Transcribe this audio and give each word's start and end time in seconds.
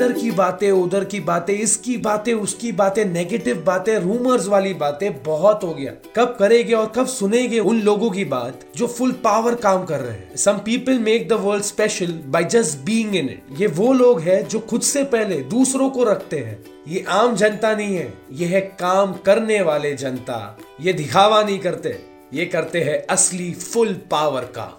इधर 0.00 0.12
की 0.12 0.30
बातें, 0.30 0.70
उधर 0.72 1.04
की 1.04 1.18
बातें, 1.20 1.52
इसकी 1.54 1.96
बातें, 1.96 2.32
उसकी 2.34 2.70
बातें 2.72 3.04
नेगेटिव 3.04 3.56
बातें 3.66 3.96
रूमर्स 3.98 4.46
वाली 4.48 4.72
बातें 4.74 5.22
बहुत 5.22 5.64
हो 5.64 5.72
गया। 5.74 5.92
कब 6.16 6.34
करेंगे 6.38 6.72
और 6.74 6.86
कब 6.96 7.06
सुनेंगे 7.06 7.58
उन 7.60 7.80
लोगों 7.80 8.10
की 8.10 8.24
बात 8.24 8.64
जो 8.76 8.86
फुल 8.86 9.12
पावर 9.24 9.54
काम 9.54 9.84
कर 9.84 10.00
रहे 10.00 10.12
हैं। 10.12 10.36
Some 10.36 10.58
people 10.64 10.98
make 10.98 11.28
the 11.28 11.40
world 11.42 11.64
special 11.64 12.12
by 12.26 12.44
just 12.46 12.78
being 12.84 13.14
in 13.16 13.28
it 13.28 13.60
ये 13.60 13.66
वो 13.66 13.92
लोग 13.92 14.20
हैं 14.20 14.42
जो 14.48 14.60
खुद 14.60 14.82
से 14.82 15.04
पहले 15.04 15.40
दूसरों 15.50 15.90
को 15.90 16.04
रखते 16.04 16.38
हैं। 16.38 16.58
ये 16.88 17.04
आम 17.10 17.36
जनता 17.36 17.74
नहीं 17.76 17.96
है, 17.96 18.12
ये 18.32 18.46
है 18.46 18.60
काम 18.80 19.12
करने 19.26 19.62
वाले 19.62 19.94
जनता। 19.94 20.58
ये 20.80 20.92
दिखावा 20.92 21.42
नहीं 21.42 21.58
करते, 21.58 21.98
ये 22.34 22.44
करते 22.46 22.80
हैं 22.80 23.02
असली 23.06 23.52
फुल 23.52 23.94
पावर 24.10 24.52
का। 24.58 24.70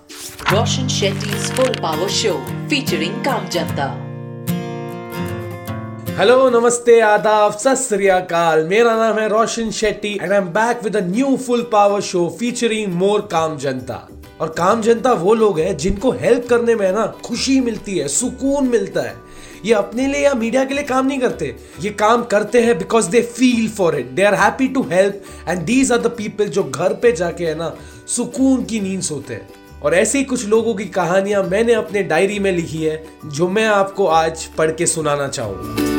Roshan 0.51 0.87
Shetty 0.89 1.49
full 1.49 1.75
power 1.81 2.09
show 2.11 2.39
featuring 2.69 3.25
काम 3.25 3.49
जनता 3.49 4.10
हेलो 6.21 6.49
नमस्ते 6.49 6.99
आदाब 7.01 7.51
सत 7.51 7.93
मेरा 8.69 8.93
नाम 8.95 9.19
है 9.19 9.27
Roshan 9.29 9.69
Shetty 9.71 10.11
and 10.21 10.31
I 10.31 10.37
am 10.37 10.47
back 10.47 10.83
with 10.83 10.97
a 10.97 10.99
new 10.99 11.37
full 11.37 11.61
power 11.71 12.01
show 12.01 12.37
featuring 12.39 12.93
more 12.93 13.21
काम 13.21 13.57
जनता 13.57 13.95
और 14.41 14.49
काम 14.49 14.81
जनता 14.81 15.13
वो 15.13 15.33
लोग 15.33 15.59
हैं 15.59 15.77
जिनको 15.77 16.11
हेल्प 16.11 16.45
करने 16.49 16.75
में 16.75 16.91
ना 16.91 17.05
खुशी 17.25 17.59
मिलती 17.59 17.97
है, 17.97 18.07
सुकून 18.07 18.67
मिलता 18.67 19.01
है। 19.01 19.15
ये 19.65 19.73
अपने 19.73 20.07
लिए 20.07 20.21
या 20.21 20.33
मीडिया 20.33 20.65
के 20.65 20.73
लिए 20.73 20.83
काम 20.83 21.07
नहीं 21.07 21.19
करते। 21.19 21.55
ये 21.81 21.89
काम 21.89 22.23
करते 22.23 22.61
हैं 22.61 22.77
because 22.77 23.09
they 23.09 23.21
feel 23.21 23.67
for 23.69 23.99
it 23.99 24.05
they 24.05 24.23
are 24.23 24.35
happy 24.35 24.67
to 24.67 24.83
help 24.91 25.23
and 25.47 25.61
these 25.61 25.91
are 25.91 25.99
the 25.99 26.07
people 26.07 26.45
जो 26.49 26.63
घर 26.63 26.93
पे 26.93 27.11
जाके 27.11 27.45
है 27.45 27.55
ना 27.55 27.75
सुकून 28.07 28.63
की 28.63 28.79
नींद 28.79 29.01
सोते 29.01 29.33
हैं। 29.33 29.49
और 29.83 29.93
ऐसे 29.95 30.17
ही 30.17 30.23
कुछ 30.23 30.45
लोगों 30.47 30.73
की 30.75 30.85
कहानियाँ 30.85 31.43
मैंने 31.43 31.73
अपने 31.73 32.03
डायरी 32.03 32.39
में 32.39 32.51
लिखी 32.51 32.83
है 32.83 33.03
जो 33.25 33.47
मैं 33.49 33.65
आपको 33.67 34.05
आज 34.05 34.45
पढ़ 34.57 34.71
के 34.71 34.85
सुनाना 34.85 35.27
चाहूँगा 35.27 35.90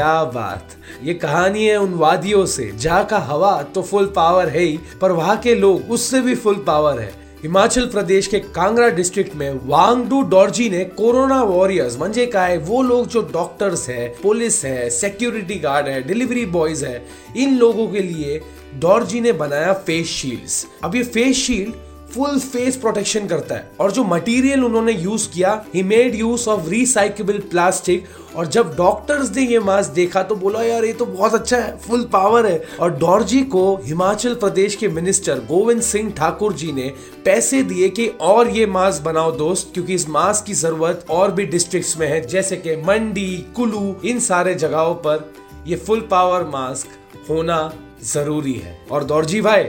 क्या 0.00 0.22
बात। 0.24 0.68
ये 1.04 1.14
कहानी 1.14 1.64
है 1.64 1.76
उन 1.76 1.94
वादियों 1.94 2.44
से, 2.46 2.70
जहाँ 2.72 3.04
का 3.06 3.18
हवा 3.20 3.62
तो 3.64 3.82
फुल 3.82 4.06
पावर 4.06 4.48
है 4.48 4.60
ही, 4.60 4.78
पर 5.00 5.12
वहाँ 5.12 5.36
के 5.36 5.54
लोग 5.54 5.90
उससे 5.90 6.20
भी 6.20 6.34
फुल 6.34 6.54
पावर 6.66 7.00
है। 7.00 7.12
हिमाचल 7.42 7.86
प्रदेश 7.86 8.26
के 8.26 8.38
कांगड़ा 8.38 8.88
डिस्ट्रिक्ट 8.90 9.34
में 9.36 9.60
वांगडू 9.64 10.22
डॉर्जी 10.22 10.68
ने 10.70 10.84
कोरोना 10.84 11.42
वॉरियर्स 11.42 11.98
मंजे 12.00 12.26
का 12.26 12.44
है, 12.44 12.56
वो 12.58 12.82
लोग 12.82 13.06
जो 13.08 13.22
डॉक्टर्स 13.32 13.88
है 13.88 14.08
पुलिस 14.22 14.64
है 14.64 14.88
सिक्योरिटी 14.90 15.58
गार्ड 15.58 15.88
है 15.88 16.00
डिलीवरी 16.02 16.46
बॉयज़ 16.46 16.84
है, 16.84 17.04
इन 17.36 17.58
लोगों 17.58 17.86
के 17.88 18.02
लिए 18.02 18.40
डॉर्जी 18.80 19.20
ने 19.20 19.32
बनाया 19.34 19.72
फेस 19.86 20.08
शील्ड्स 20.12 20.66
अब 20.84 20.96
ये 20.96 21.02
face 21.04 21.36
shield 21.36 21.74
full 22.14 22.38
face 22.38 22.76
protection 22.76 23.26
करता 23.26 23.54
है। 23.54 23.70
और 23.80 23.90
जो 23.90 24.04
मटेरियल 24.04 24.64
उन्होंने 24.64 24.92
यूज़ 24.92 25.28
किया 25.30 25.52
he 25.74 25.82
made 25.82 26.14
use 26.14 26.48
of 26.50 26.68
recyclable 26.68 27.38
plastic 27.50 28.04
और 28.36 28.46
जब 28.46 28.74
डॉक्टर्स 28.76 29.30
ने 29.36 29.42
ये 29.42 29.58
मास्क 29.60 29.92
देखा 29.92 30.22
तो 30.22 30.34
बोला, 30.36 30.62
यार, 30.62 30.84
ये 30.84 30.92
तो 30.92 31.06
बहुत 31.06 31.34
अच्छा 31.34 31.56
है 31.56 31.76
फुल 31.78 32.02
पावर 32.02 32.46
है। 32.46 32.62
और 32.80 32.96
डॉर्जी 32.98 33.42
को 33.44 33.76
हिमाचल 33.84 34.34
प्रदेश 34.34 34.74
के 34.74 34.88
मिनिस्टर 34.88 35.38
गोविंद 35.40 35.82
सिंह 35.82 36.10
ठाकुर 36.10 36.52
जी 36.52 36.72
ने 36.72 36.92
पैसे 37.24 37.62
दिए 37.62 37.88
कि 37.88 38.06
और 38.20 38.48
ये 38.48 38.66
मास्क 38.66 39.02
बनाओ 39.02 39.32
दोस्त, 39.32 39.70
क्योंकि 39.74 39.94
इस 39.94 40.08
मास्क 40.08 40.46
की 40.46 40.54
ज़रूरत 40.54 41.04
और 41.10 41.32
भी 41.32 41.46
डिस्ट्रिक्ट्स 41.46 41.98
में 41.98 42.06
है, 42.08 42.20
जैसे 42.26 42.56
कि 42.56 42.76
मंडी, 42.76 43.46
कुल्लू, 43.56 43.94
इन 44.04 44.20
सारे 44.20 44.54
जगहों 44.54 44.94
पर 44.94 45.32
ये 45.66 45.76
फुल 45.76 46.00
पावर 46.00 46.44
मास्क 46.44 47.30
होना 47.30 47.72
ज़रूरी 48.04 48.54
है। 48.54 48.78
और 48.90 49.04
दौरजी 49.04 49.40
भाई 49.40 49.64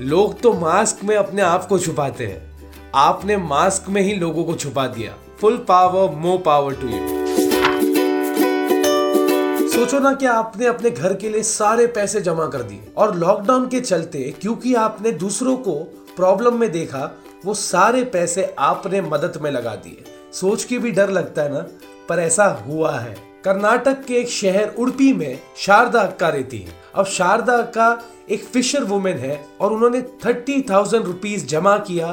लोग 0.00 0.40
तो 0.40 0.52
मास्क 0.52 1.04
में 1.04 1.16
अपने 1.16 1.42
आप 1.42 1.66
को 1.66 1.78
छुपाते 1.78 2.26
हैं। 2.26 2.92
आपने 2.94 3.36
मास्क 3.36 3.88
में 3.88 4.00
ही 4.02 4.14
लोगों 4.14 4.44
को 4.44 4.54
छुपा 4.54 4.86
दिया। 4.86 5.14
Full 5.40 5.56
power 5.68 6.10
more 6.10 6.36
power 6.38 6.74
to 6.74 6.88
you 6.88 7.26
सोचो 9.68 9.98
ना 9.98 10.12
कि 10.14 10.26
आपने 10.26 10.66
अपने 10.66 10.90
घर 10.90 11.14
के 11.14 11.28
लिए 11.28 11.42
सारे 11.42 11.86
पैसे 11.86 12.20
जमा 12.20 12.46
कर 12.46 12.62
दिए 12.62 12.92
और 12.96 13.14
लॉकडाउन 13.16 13.68
के 13.68 13.80
चलते 13.80 14.34
क्योंकि 14.42 14.74
आपने 14.74 15.12
दूसरों 15.12 15.56
को 15.56 15.74
प्रॉब्लम 16.16 16.58
में 16.60 16.70
देखा, 16.72 17.10
वो 17.44 17.54
सारे 17.54 18.04
पैसे 18.04 18.54
आपने 18.58 19.00
मदद 19.00 19.38
में 19.42 19.50
लगा 19.50 19.74
दिए। 19.74 20.04
सोच 20.32 20.64
के 20.64 20.78
भी 20.78 20.90
डर 20.90 21.10
लगता 21.10 21.42
है 21.42 21.52
ना, 21.52 21.66
पर 22.08 22.18
ऐसा 22.18 22.44
हुआ 22.68 22.98
है। 22.98 23.33
कर्नाटक 23.44 24.04
के 24.04 24.14
एक 24.14 24.28
शहर 24.28 24.74
उड़पी 24.78 25.12
में 25.12 25.38
शारदा 25.56 26.00
अक्का 26.00 26.28
रहती 26.28 26.58
है। 26.58 26.72
अब 26.94 27.06
शारदा 27.06 27.54
अक्का 27.54 27.88
एक 28.30 28.44
फिशर 28.44 28.84
वुमेन 28.84 29.18
है 29.18 29.36
और 29.60 29.72
उन्होंने 29.72 30.00
थर्टी 30.24 30.60
थाउज़ेंड 30.70 31.04
रुपीज़ 31.04 31.44
जमा 31.46 31.76
किया 31.78 32.06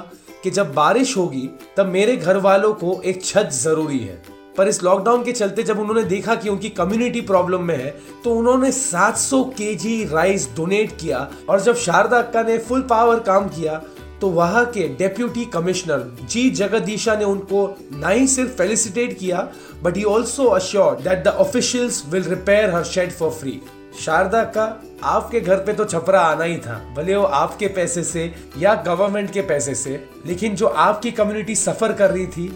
कि 0.43 0.51
जब 0.51 0.73
बारिश 0.73 1.15
होगी, 1.17 1.49
तब 1.77 1.85
मेरे 1.85 2.15
घर 2.17 2.37
वालों 2.37 2.73
को 2.73 3.01
एक 3.01 3.23
छत 3.23 3.49
ज़रूरी 3.53 3.99
है। 3.99 4.21
पर 4.57 4.67
इस 4.67 4.81
लॉकडाउन 4.83 5.23
के 5.23 5.31
चलते 5.31 5.63
जब 5.63 5.79
उन्होंने 5.79 6.03
देखा 6.03 6.35
कि 6.35 6.49
उनकी 6.49 6.69
कम्युनिटी 6.69 7.21
प्रॉब्लम 7.21 7.61
में 7.61 7.75
है 7.77 7.89
तो 8.23 8.33
उन्होंने 8.35 8.71
700 8.71 9.43
केजी 9.57 10.03
राइस 10.05 10.49
डोनेट 10.55 10.97
किया 11.01 11.27
और 11.49 11.61
जब 11.61 11.75
शारदा 11.77 12.17
अक्का 12.17 12.43
ने 12.43 12.57
फुल 12.57 12.81
पावर 12.81 13.19
काम 13.19 13.47
किया 13.47 13.81
तो 14.21 14.29
वहाँ 14.29 14.65
के 14.65 14.87
डेप्यूटी 14.97 15.45
कमिश्नर 15.45 15.99
जी 16.29 16.49
जगदीशा 16.49 17.15
ने 17.15 17.25
उनको 17.25 17.67
ना 17.93 18.09
ही 18.09 18.27
सिर्फ़ 18.27 18.51
फेलिसिटेट 18.51 19.17
किया 19.19 19.47
but 19.83 19.97
he 19.97 20.03
also 20.03 20.45
assure 20.45 21.01
that 21.01 21.23
the 21.23 21.27
officials 21.39 22.03
will 22.09 22.23
repair 22.23 22.73
her 22.75 22.83
shed 22.83 23.11
for 23.11 23.31
free 23.31 23.59
Sharda 23.99 24.43
का, 24.43 24.65
आपके 25.03 25.39
घर 25.41 25.55
पे 25.55 25.73
तो 25.73 25.85
छपरा 25.85 26.19
आना 26.21 26.43
ही 26.43 26.57
था, 26.57 26.75
भले 26.97 27.15
वो 27.15 27.23
आपके 27.23 27.67
पैसे 27.67 28.03
से 28.03 28.23
या 28.57 28.73
गवर्नमेंट 28.87 29.31
के 29.31 29.41
पैसे 29.41 29.75
से, 29.75 29.99
लेकिन 30.25 30.55
जो 30.55 30.67
आपकी 30.67 31.11
कम्युनिटी 31.11 31.55
सफ़र 31.55 31.93
कर 31.93 32.11
रही 32.11 32.27
थी, 32.27 32.47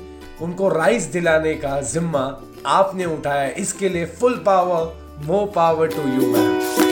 उनको 0.42 0.70
राइस 0.70 1.04
दिलाने 1.14 1.54
का 1.56 1.80
जिम्मा 1.84 2.26
आपने 2.68 3.06
उठाया। 3.08 3.50
इसके 3.58 3.90
लिए 3.90 4.06
full 4.06 4.42
power 4.46 5.24
more 5.26 5.52
power 5.56 5.88
to 5.88 6.10
you 6.10 6.32
ma'am 6.34 6.85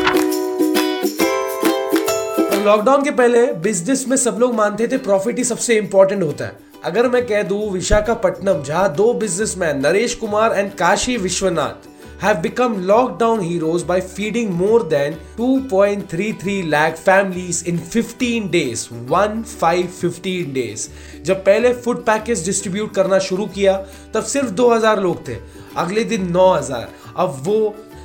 lockdown 2.63 3.03
के 3.03 3.11
पहले 3.11 3.45
बिज़नेस 3.53 4.05
में 4.07 4.15
सब 4.17 4.37
लोग 4.39 4.53
मानते 4.55 4.87
थे 4.87 4.97
प्रॉफिट 4.97 5.37
ही 5.37 5.43
सबसे 5.43 5.75
इंपॉर्टेंट 5.77 6.21
होता 6.23 6.45
है 6.45 6.57
अगर 6.85 7.07
मैं 7.07 7.25
कह 7.27 7.41
दूँ 7.43 7.69
विशाखापट्टनम 7.71 8.61
जहाँ 8.63 8.93
दो 8.95 9.13
businessman 9.13 9.81
Naresh 9.81 10.15
Kumar 10.15 10.57
and 10.57 10.71
Kashi 10.73 11.17
Vishwanath, 11.17 11.91
have 12.19 12.41
become 12.41 12.75
lockdown 12.85 13.41
heroes 13.43 13.83
by 13.83 13.99
feeding 13.99 14.51
more 14.53 14.79
than 14.83 15.15
2.33 15.37 16.69
lakh 16.69 16.95
families 16.97 17.61
in 17.63 17.77
15 17.77 18.49
days. 18.49 18.83
1 19.09 19.43
5 19.53 19.89
15 19.95 20.53
days. 20.53 20.87
जब 21.25 21.43
पहले 21.45 21.73
फ़ूड 21.73 22.05
पैकेज 22.05 22.45
डिस्ट्रीब्यूट 22.45 22.93
करना 22.95 23.19
शुरू 23.19 23.45
किया, 23.55 23.77
तब 24.13 24.23
सिर्फ़ 24.25 24.53
2000 24.53 24.99
लोग 24.99 25.27
थे 25.27 25.37
अगले 25.77 26.03
दिन 26.03 26.31
9000 26.33 26.87
अब 27.17 27.41
वो 27.43 27.59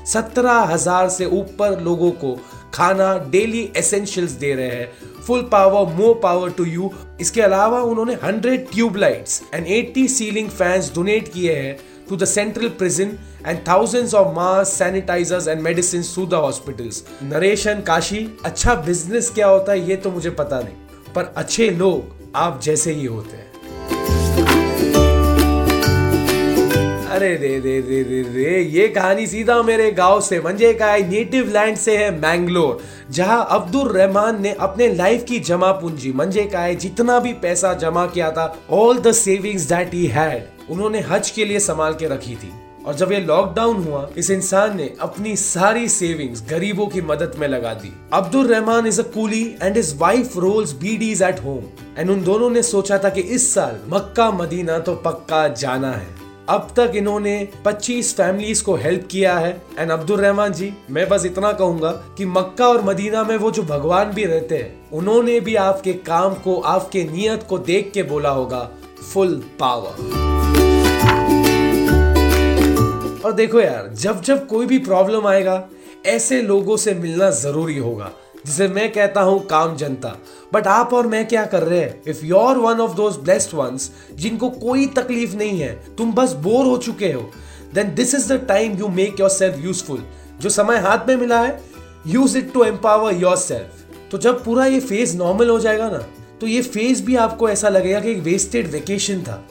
17000 0.06 1.08
से 1.10 1.26
ऊपर 1.34 1.80
लोगों 1.80 2.10
को 2.24 2.38
खाना 2.74 3.16
डेली 3.30 3.68
एसेंशियल्स 3.76 4.30
दे 4.30 4.54
रहे 4.54 4.66
हैं। 4.66 5.22
Full 5.26 5.42
power 5.52 5.92
more 5.94 6.14
power 6.22 6.50
to 6.50 6.64
you 6.64 6.90
इसके 7.20 7.42
अलावा 7.42 7.80
उन्होंने 7.82 8.16
100 8.16 8.56
tubelights 8.72 9.42
and 9.54 9.66
80 9.66 10.08
ceiling 10.08 10.48
fans 10.48 10.92
donate 10.94 11.32
किए 11.32 11.54
हैं 11.56 11.78
to 12.08 12.16
the 12.16 12.26
central 12.26 12.70
prison 12.80 13.10
and 13.44 13.58
thousands 13.64 14.12
of 14.14 14.28
masks, 14.36 14.76
sanitizers 14.80 15.46
and 15.46 15.62
medicines 15.62 16.12
to 16.14 16.24
the 16.26 16.38
hospitals. 16.44 17.02
Naresh 17.22 17.66
and 17.66 17.82
Kashi 17.84 18.18
अच्छा 18.44 18.74
बिज़नेस 18.86 19.30
क्या 19.30 19.46
होता 19.46 19.72
है 19.72 19.88
ये 19.88 19.96
तो 19.96 20.10
मुझे 20.10 20.30
पता 20.30 20.60
नहीं 20.60 21.12
पर 21.14 21.32
अच्छे 21.36 21.68
लोग 21.70 22.16
आप 22.36 22.60
जैसे 22.62 22.92
ही 22.92 23.04
होते 23.04 23.36
हैं। 23.36 23.46
अरे 27.18 27.34
रे 27.36 27.48
रे 27.58 27.80
रे 27.80 28.02
रे 28.02 28.20
रे, 28.24 28.60
ये 28.62 28.86
कहानी 28.88 29.26
सीधा 29.26 29.62
मेरे 29.62 29.90
गाँव 29.92 30.20
से 30.20 30.38
मंजे 30.40 30.72
का 30.74 30.86
है 30.86 31.08
नेटिव 31.08 31.48
लैंड 31.52 31.76
से 31.76 31.96
है 31.96 32.10
मैंगलोर 32.18 32.82
जहाँ 33.10 33.46
अब्दुल 33.50 33.88
रहमान 33.88 34.40
ने 34.42 34.52
अपने 34.60 34.88
लाइफ 34.94 35.24
की 35.28 35.38
जमा 35.40 35.70
पूंजी 35.72 36.12
मंजे 36.12 36.44
का 36.44 36.60
है, 36.60 36.74
जितना 36.74 37.18
भी 37.20 37.32
पैसा 37.34 37.72
जमा 37.74 38.06
किया 38.06 38.30
था 38.30 38.54
all 38.70 38.98
the 38.98 39.12
savings 39.12 39.62
that 39.62 39.94
he 39.94 40.04
had 40.06 40.70
उन्होंने 40.70 41.00
हज 41.08 41.30
के 41.30 41.44
लिए 41.44 41.60
संभाल 41.60 41.94
के 41.94 42.08
रखी 42.08 42.34
थी। 42.34 42.52
और 42.86 42.94
जब 42.94 43.12
ये 43.12 43.20
लॉकडाउन 43.20 43.82
हुआ, 43.84 44.08
इस 44.16 44.30
इंसान 44.30 44.76
ने 44.76 44.90
अपनी 45.00 45.34
सारी 45.36 45.88
सेविंग्स 45.88 46.44
गरीबों 46.50 46.86
की 46.86 47.00
मदद 47.02 47.34
में 47.38 47.46
लगा 47.48 47.74
दी। 47.74 47.92
Abdul 48.12 48.46
Rahman 48.46 48.86
is 48.86 49.00
a 49.00 49.04
coolie 49.14 49.42
and 49.62 49.76
his 49.76 49.94
wife 49.98 50.36
rolls 50.36 50.72
bidis 50.76 51.22
at 51.22 51.40
home 51.40 51.64
and 51.98 52.10
उन 52.10 52.22
दोनों 52.24 52.50
ने 52.50 52.62
सोचा 52.64 52.98
था 52.98 53.08
कि 53.08 53.20
इस 53.20 53.52
साल 53.54 53.78
मक्का 53.88 54.30
मदीना 54.32 54.78
तो 54.78 54.94
पक्का 55.04 55.46
जाना 55.56 55.92
है। 55.92 56.27
अब 56.48 56.68
तक 56.76 56.92
इन्होंने 56.96 57.48
25 57.66 58.12
फैमिलीज़ 58.16 58.62
को 58.64 58.74
हेल्प 58.74 59.08
किया 59.10 59.38
है। 59.38 59.50
एंड 59.78 59.90
अब्दुल 59.90 60.20
रहमान 60.20 60.52
जी, 60.52 60.72
मैं 60.90 61.08
बस 61.08 61.24
इतना 61.24 61.52
कहूँगा 61.52 61.90
कि 62.18 62.24
मक्का 62.26 62.68
और 62.68 62.82
मदीना 62.84 63.24
में 63.24 63.36
वो 63.36 63.50
जो 63.50 63.62
भगवान 63.62 64.12
भी 64.12 64.24
रहते 64.24 64.56
हैं, 64.56 64.90
उन्होंने 64.90 65.38
भी 65.40 65.54
आपके 65.54 65.92
काम 65.92 66.34
को, 66.34 66.60
आपके 66.60 67.04
नियत 67.04 67.44
को 67.48 67.58
देख 67.58 67.90
के 67.94 68.02
बोला 68.02 68.30
होगा 68.30 68.68
फुल 69.12 69.34
पावर 69.60 70.26
और 73.24 73.32
देखो 73.32 73.60
यार, 73.60 73.90
जब 73.94 74.22
जब 74.22 74.46
कोई 74.46 74.66
भी 74.66 74.78
प्रॉब्लम 74.78 75.26
आएगा, 75.26 75.62
ऐसे 76.06 76.40
लोगों 76.42 76.76
से 76.76 76.94
मिलना 76.94 77.30
ज़रूरी 77.30 77.78
होगा। 77.78 78.10
जिसे 78.46 78.68
मैं 78.68 78.90
कहता 78.92 79.20
हूँ 79.20 79.40
काम 79.46 79.76
जनता। 79.76 80.16
बट 80.52 80.66
आप 80.66 80.92
और 80.94 81.06
मैं 81.06 81.26
क्या 81.28 81.44
कर 81.46 81.62
रहे 81.62 81.78
हैं? 81.80 82.02
If 82.08 82.24
you 82.24 82.36
one 82.36 82.80
of 82.80 82.94
those 82.96 83.16
blessed 83.18 83.54
ones 83.54 83.90
जिनको 84.14 84.50
कोई 84.50 84.86
तकलीफ़ 84.96 85.34
नहीं 85.36 85.60
है, 85.60 85.72
तुम 85.96 86.12
बस 86.12 86.32
बोर 86.42 86.66
हो 86.66 86.76
चुके 86.78 87.12
हो 87.12 87.30
then 87.74 87.94
this 87.94 88.14
is 88.14 88.32
the 88.32 88.44
time 88.48 88.78
you 88.78 88.88
make 88.90 89.20
yourself 89.30 89.64
useful 89.64 90.02
जो 90.40 90.50
समय 90.50 90.78
हाथ 90.78 91.08
में 91.08 91.16
मिला 91.16 91.40
है 91.40 91.60
use 92.06 92.38
it 92.38 92.52
to 92.52 92.64
empower 92.64 93.14
yourself 93.36 94.10
तो 94.10 94.18
जब 94.18 94.44
पूरा 94.44 94.66
ये 94.66 94.80
फ़ेज़ 94.80 95.16
नॉर्मल 95.16 95.48
हो 95.50 95.58
जाएगा 95.60 95.88
ना 95.90 96.04
तो 96.40 96.46
ये 96.46 96.62
फ़ेज़ 96.64 97.02
भी 97.04 97.16
आपको 97.18 97.48
ऐसा 97.48 97.68
लगेगा 97.68 98.00
कि 98.00 98.10
एक 98.10 98.18
वेस्टेड 98.22 98.70
वेकेशन 98.72 99.22
था, 99.22 99.42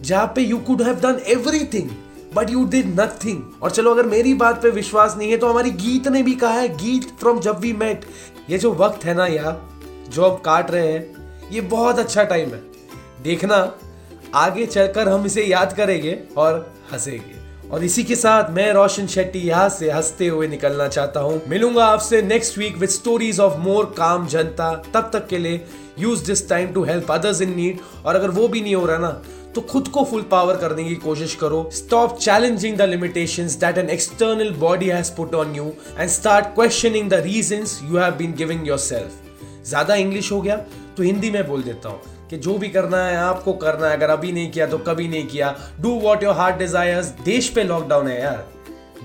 जहाँ 0.00 0.26
पे 0.36 0.42
you 0.42 0.58
could 0.58 0.82
have 0.82 1.00
done 1.00 1.20
everything 1.28 1.90
but 2.34 2.50
you 2.50 2.64
did 2.64 2.88
nothing 3.00 3.42
और 3.62 3.70
चलो, 3.70 3.90
अगर 3.90 4.06
मेरी 4.06 4.34
बात 4.34 4.62
पे 4.62 4.70
विश्वास 4.70 5.16
नहीं 5.16 5.30
है 5.30 5.36
तो 5.36 5.48
हमारी 5.48 5.70
गीत 5.72 6.08
ने 6.08 6.22
भी 6.22 6.34
कहा 6.34 6.52
है, 6.52 6.68
गीत 6.76 7.08
फ्रॉम 7.20 7.40
जब 7.40 7.58
वी 7.58 7.72
मेट 7.72 8.04
ये 8.50 8.58
जो 8.58 8.72
वक्त 8.74 9.04
है 9.04 9.14
ना 9.14 9.26
यार, 9.26 9.60
जो 10.10 10.24
आप 10.24 10.40
काट 10.44 10.70
रहे 10.70 10.92
हैं, 10.92 11.50
ये 11.50 11.60
बहुत 11.60 11.98
अच्छा 11.98 12.24
टाइम 12.24 12.50
है। 12.50 12.62
देखना, 13.22 13.56
आगे 14.34 14.66
चलकर 14.66 15.08
हम 15.08 15.26
इसे 15.26 15.44
याद 15.44 15.72
करेंगे 15.72 16.18
और 16.36 16.72
हंसेंगे। 16.92 17.37
और 17.72 17.84
इसी 17.84 18.02
के 18.04 18.16
साथ 18.16 18.50
मैं 18.50 18.72
रोशन 18.72 19.06
शेट्टी 19.06 19.38
यहाँ 19.38 19.68
से 19.68 19.90
हँसते 19.90 20.26
हुए 20.28 20.46
निकलना 20.48 20.86
चाहता 20.88 21.20
हूँ। 21.20 21.40
मिलूँगा 21.48 21.84
आपसे 21.86 22.22
next 22.22 22.58
week 22.58 22.76
with 22.76 22.90
stories 22.90 23.40
of 23.40 23.58
more 23.60 23.94
काम 23.98 24.26
जनता। 24.26 24.72
तब 24.94 25.10
तक 25.12 25.26
के 25.28 25.38
लिए 25.38 25.64
use 25.98 26.24
this 26.26 26.48
time 26.48 26.72
to 26.72 26.84
help 26.84 27.12
others 27.12 27.42
in 27.42 27.54
need 27.56 27.80
और 28.04 28.16
अगर 28.16 28.30
वो 28.30 28.48
भी 28.48 28.60
नहीं 28.60 28.74
हो 28.74 28.86
रहा 28.86 28.98
ना 28.98 29.10
तो 29.54 29.60
खुद 29.62 29.88
को 29.88 30.04
फुल 30.04 30.22
पावर 30.30 30.56
करने 30.56 30.84
की 30.84 30.94
कोशिश 30.96 31.34
करो। 31.34 31.68
Stop 31.74 32.18
challenging 32.18 32.76
the 32.78 32.82
limitations 32.82 33.54
that 33.60 33.78
an 33.78 33.90
external 33.90 34.50
body 34.58 34.88
has 34.88 35.12
put 35.16 35.34
on 35.34 35.54
you 35.56 35.72
and 35.98 36.08
start 36.10 36.54
questioning 36.54 37.08
the 37.10 37.14
reasons 37.24 37.80
you 37.84 37.98
have 37.98 38.14
been 38.16 38.34
giving 38.38 38.68
yourself 38.68 39.66
ज़्यादा 39.68 39.94
इंग्लिश 39.96 40.30
हो 40.32 40.40
गया 40.40 40.56
तो 40.96 41.02
हिंदी 41.02 41.30
में 41.30 41.46
बोल 41.48 41.62
देता 41.62 41.88
हूँ। 41.88 42.00
कि 42.30 42.36
जो 42.36 42.58
भी 42.58 42.68
करना 42.68 43.04
है, 43.04 43.16
आपको 43.16 43.52
करना 43.52 43.88
है। 43.88 43.96
अगर 43.96 44.10
अभी 44.10 44.32
नहीं 44.32 44.50
किया 44.50 44.66
तो 44.66 44.78
कभी 44.78 45.08
नहीं 45.08 45.26
किया। 45.26 45.54
Do 45.80 45.90
what 46.00 46.22
your 46.22 46.34
heart 46.34 46.56
desires 46.56 47.06
देश 47.24 47.48
पे 47.48 47.64
लॉकडाउन 47.64 48.08
है 48.08 48.20
यार। 48.22 48.46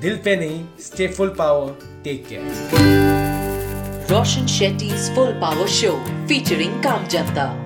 दिल 0.02 0.16
पे 0.16 0.36
नहीं। 0.36 0.64
Stay 0.80 1.08
full 1.08 1.30
power 1.30 1.80
take 2.04 2.28
care 2.28 2.42
Roshan 4.12 4.48
Shetty 4.48 4.90
full 5.16 5.32
power 5.42 5.68
show 5.68 5.92
featuring 6.28 6.84
काम 6.84 7.06
Janta. 7.06 7.63